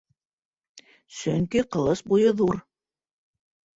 [1.19, 2.59] Сөнки Ҡылыс буйы ҙур.